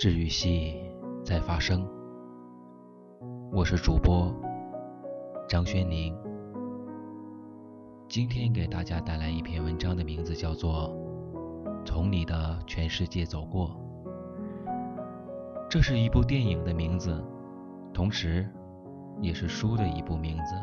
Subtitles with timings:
[0.00, 0.80] 治愈系
[1.22, 1.86] 在发生，
[3.52, 4.34] 我是主播
[5.46, 6.16] 张轩宁。
[8.08, 10.90] 今天给大家带来一篇文章，的名字叫做
[11.84, 13.68] 《从你的全世界走过》。
[15.68, 17.22] 这是一部电影的名字，
[17.92, 18.48] 同时
[19.20, 20.54] 也是书的一部名字。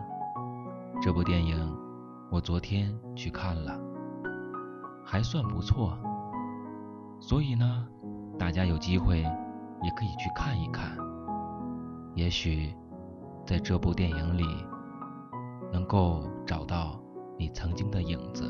[1.00, 1.78] 这部电影
[2.32, 3.80] 我昨天去看了，
[5.06, 5.96] 还算不错。
[7.19, 7.88] 所以呢，
[8.39, 10.97] 大家有机会也可以去看一看，
[12.15, 12.73] 也许
[13.46, 14.43] 在这部电影里
[15.71, 17.00] 能够找到
[17.37, 18.50] 你曾经的影子。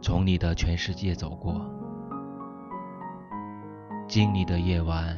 [0.00, 1.60] 从你的全世界走过，
[4.08, 5.16] 经历的夜晚，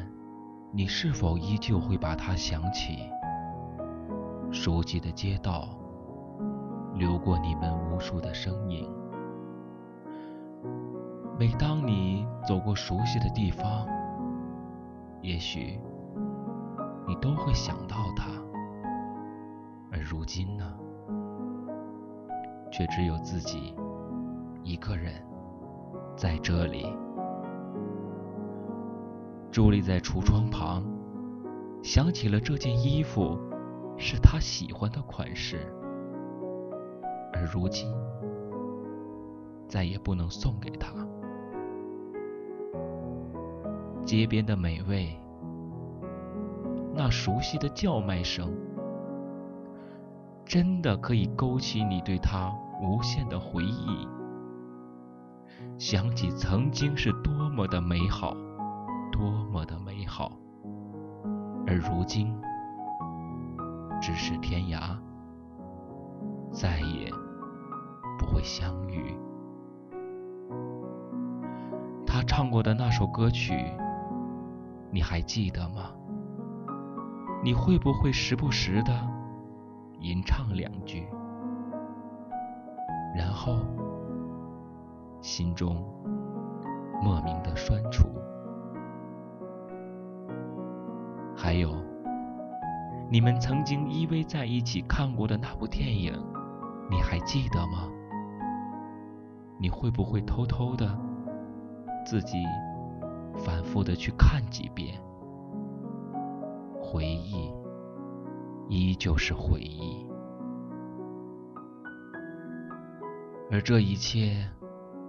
[0.71, 2.99] 你是否依旧会把它想起？
[4.51, 5.69] 熟悉的街道，
[6.95, 8.98] 流过你们无数的身影。
[11.39, 13.87] 每当你走过熟悉的地方，
[15.21, 15.79] 也许
[17.07, 18.29] 你都会想到他，
[19.89, 20.77] 而如今呢，
[22.69, 23.73] 却只有自己
[24.65, 25.13] 一个人
[26.13, 26.93] 在这里，
[29.49, 30.83] 伫立在橱窗旁，
[31.81, 33.39] 想起了这件衣服
[33.97, 35.73] 是他喜欢的款式，
[37.31, 37.89] 而如今
[39.69, 40.89] 再也不能送给他。
[44.05, 45.15] 街边的美味，
[46.95, 48.51] 那熟悉的叫卖声，
[50.43, 54.07] 真的可以勾起你对他无限的回忆。
[55.77, 58.35] 想起曾经是多么的美好，
[59.11, 60.31] 多么的美好，
[61.67, 62.35] 而如今
[64.01, 64.97] 咫尺天涯，
[66.51, 67.11] 再也
[68.17, 69.15] 不会相遇。
[72.07, 73.53] 他唱过的那首歌曲。
[74.91, 75.91] 你还记得吗？
[77.43, 78.91] 你会不会时不时的
[79.99, 81.07] 吟唱两句，
[83.15, 83.59] 然后
[85.21, 85.75] 心中
[87.01, 88.09] 莫名的酸楚？
[91.35, 91.73] 还有，
[93.09, 96.13] 你们曾经依偎在一起看过的那部电影，
[96.89, 97.87] 你还记得吗？
[99.57, 100.97] 你会不会偷偷的
[102.05, 102.43] 自己？
[103.37, 105.01] 反复的去看几遍，
[106.81, 107.51] 回忆
[108.67, 110.07] 依旧是回忆，
[113.51, 114.49] 而这一切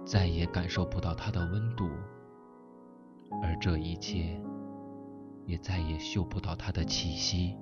[0.05, 1.89] 再也感受不到它的温度，
[3.43, 4.41] 而这一切
[5.45, 7.57] 也再也嗅不到它的气息。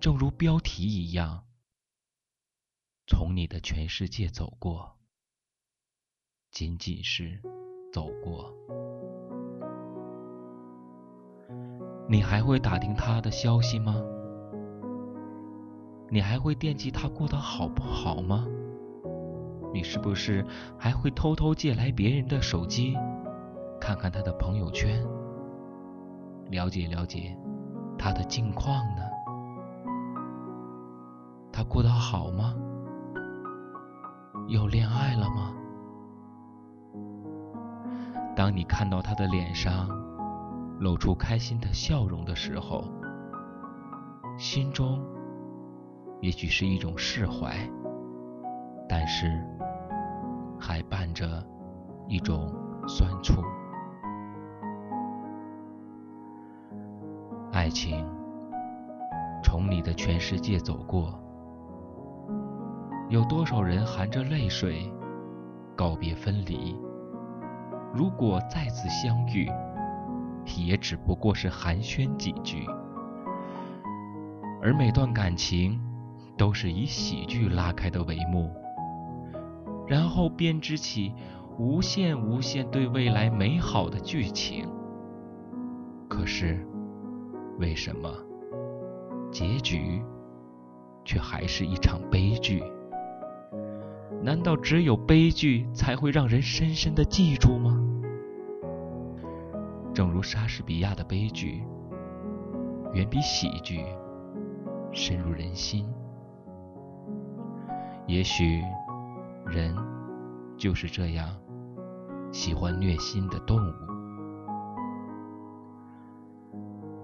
[0.00, 1.44] 正如标题一样，
[3.06, 4.96] 从你的全世界走过，
[6.50, 7.42] 仅仅是
[7.92, 8.54] 走过。
[12.10, 13.94] 你还会打听他的消息吗？
[16.08, 18.46] 你还会惦记他过得好不好吗？
[19.74, 20.42] 你是不是
[20.78, 22.96] 还会偷偷借来别人的手机，
[23.78, 25.06] 看看他的朋友圈，
[26.48, 27.36] 了解了解
[27.98, 29.02] 他的近况呢？
[31.52, 32.54] 他过得好吗？
[34.46, 35.54] 有恋爱了吗？
[38.34, 39.90] 当你看到他的脸上，
[40.80, 42.84] 露出开心的笑容的时候，
[44.38, 45.04] 心中
[46.20, 47.56] 也许是一种释怀，
[48.88, 49.26] 但是
[50.58, 51.44] 还伴着
[52.06, 52.54] 一种
[52.86, 53.42] 酸楚。
[57.52, 58.06] 爱情
[59.42, 61.12] 从你的全世界走过，
[63.08, 64.92] 有多少人含着泪水
[65.76, 66.78] 告别分离？
[67.92, 69.50] 如果再次相遇。
[70.56, 72.66] 也只不过是寒暄几句，
[74.62, 75.80] 而每段感情
[76.36, 78.50] 都是以喜剧拉开的帷幕，
[79.86, 81.12] 然后编织起
[81.58, 84.68] 无限无限对未来美好的剧情。
[86.08, 86.66] 可是，
[87.58, 88.10] 为什么
[89.30, 90.02] 结局
[91.04, 92.62] 却还是一场悲剧？
[94.22, 97.84] 难道只有悲剧才会让人深深的记住吗？
[99.98, 101.60] 正如莎士比亚的悲剧，
[102.94, 103.84] 远比喜剧
[104.92, 105.84] 深入人心。
[108.06, 108.62] 也许，
[109.44, 109.74] 人
[110.56, 111.28] 就是这样
[112.30, 113.74] 喜欢虐心的动物。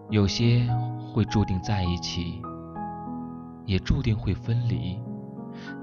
[0.08, 0.64] 有些
[1.12, 2.40] 会注定在一起，
[3.66, 5.02] 也注定会分离。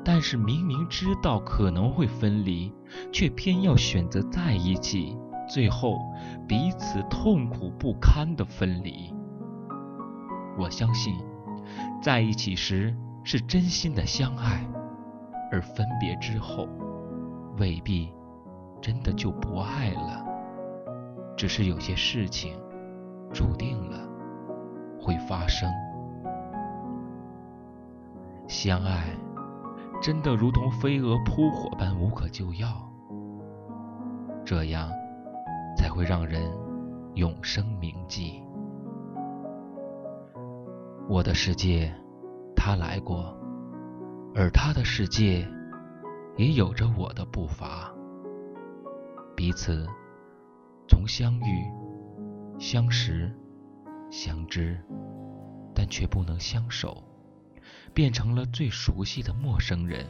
[0.06, 2.74] 但是明明知道可能会分离，
[3.12, 5.18] 却偏要选择在一起。
[5.51, 6.00] 最后
[6.48, 9.13] 彼此痛苦不堪的分离。
[10.57, 11.13] 我相信，
[12.01, 14.65] 在一起时是真心的相爱，
[15.51, 16.69] 而分别之后，
[17.57, 18.13] 未必
[18.81, 20.25] 真的就不爱了。
[21.36, 22.57] 只是有些事情
[23.33, 24.07] 注定了
[25.01, 25.69] 会发生。
[28.48, 29.06] 相爱
[30.01, 32.69] 真的如同飞蛾扑火般无可救药，
[34.45, 34.89] 这样
[35.78, 36.42] 才会让人
[37.16, 38.42] 永生铭记。
[41.10, 41.94] 我的世界，
[42.56, 43.38] 他来过，
[44.34, 45.48] 而他的世界
[46.38, 47.94] 也有着我的步伐。
[49.36, 49.88] 彼此
[50.88, 51.66] 从相遇、
[52.60, 53.34] 相识、
[54.10, 54.80] 相知，
[55.74, 57.04] 但却不能相守，
[57.94, 60.06] 变成了最熟悉的陌生人。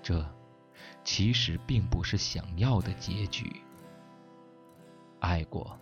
[0.00, 0.24] 这
[1.04, 3.50] 其实并不是想要的结局。
[5.20, 5.78] 爱过，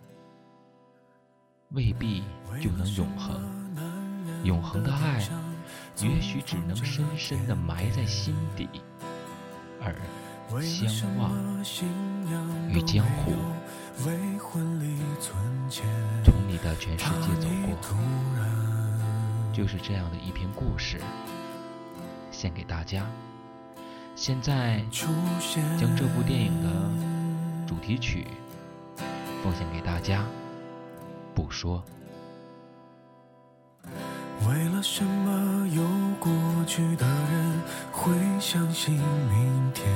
[1.71, 2.23] 未必
[2.61, 3.41] 就能永恒。
[4.43, 5.21] 永恒的爱，
[5.97, 8.69] 也许只能深深的埋在心底，
[9.81, 9.95] 而
[10.61, 11.31] 相忘
[12.69, 13.33] 于江湖。
[16.23, 17.75] 从你的全世界走过，
[19.53, 21.01] 就是这样的一篇故事，
[22.31, 23.05] 献给大家。
[24.15, 26.69] 现在将这部电影的
[27.67, 28.27] 主题曲
[29.43, 30.23] 奉献给大家，
[31.33, 31.83] 不说。
[34.47, 35.81] 为了什么有
[36.19, 36.31] 过
[36.65, 39.87] 去的人会相信明天？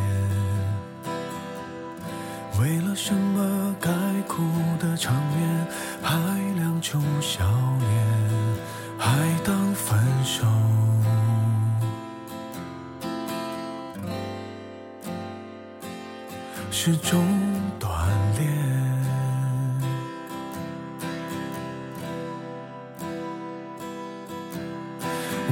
[2.60, 3.92] 为了什么该
[4.28, 4.44] 哭
[4.80, 5.68] 的场面
[6.02, 6.16] 还
[6.56, 7.44] 亮出笑
[7.80, 7.90] 脸，
[8.98, 9.10] 还
[9.44, 10.46] 当分手？
[16.72, 17.53] 始终。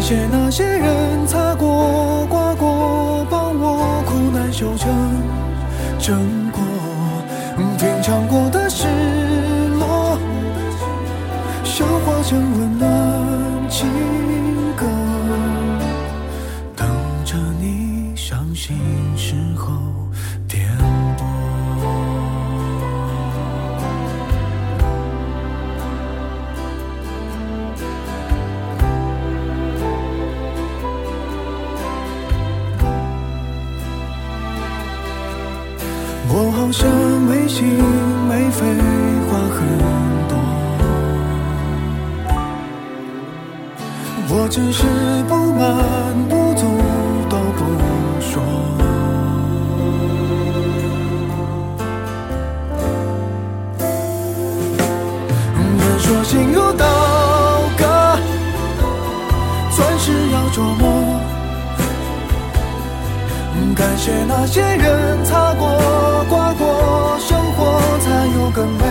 [0.00, 4.88] 感谢那些人擦过、刮过，帮我苦难修成
[5.98, 6.62] 正果。
[7.76, 8.86] 品尝过的失
[9.78, 10.18] 落，
[11.64, 12.89] 消化成温暖
[36.72, 36.88] 像
[37.22, 37.66] 没心
[38.28, 38.64] 没肺，
[39.28, 39.58] 话很
[40.28, 40.32] 多。
[44.32, 44.84] 我只是
[45.28, 46.39] 不满不
[63.80, 65.66] 感谢那些人擦过
[66.28, 68.84] 刮过生活才有更美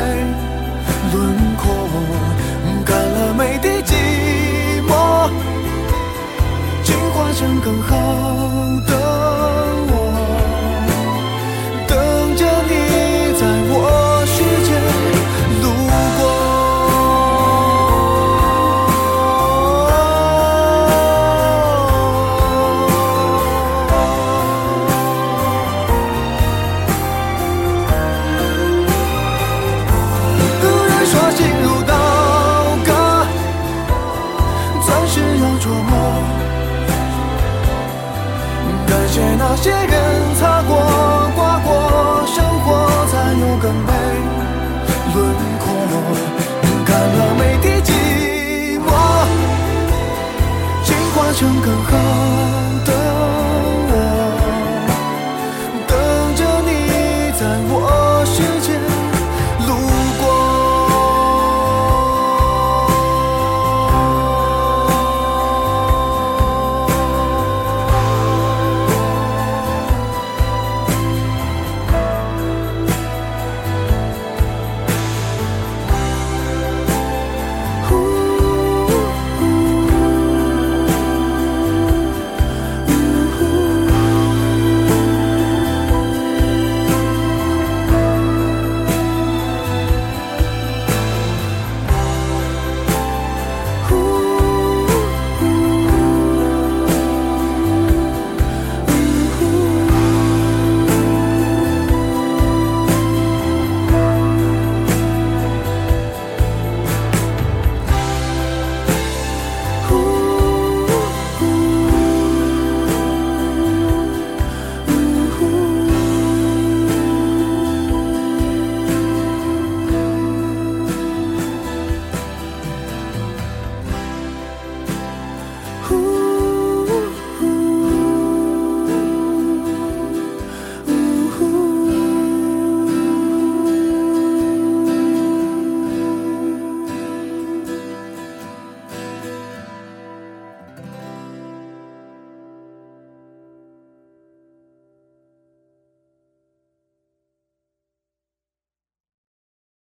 [1.13, 2.28] 轮廓。